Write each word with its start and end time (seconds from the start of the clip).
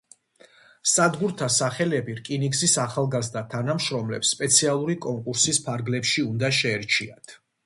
სადგურთა 0.91 1.49
სახელები 1.55 2.15
რკინიგზის 2.19 2.73
ახალგაზრდა 2.85 3.43
თანამშრომლებს 3.53 4.33
სპეციალური 4.37 4.97
კონკურსის 5.05 5.63
ფარგლებში 5.69 6.27
უნდა 6.33 6.53
შეერჩიათ. 6.63 7.37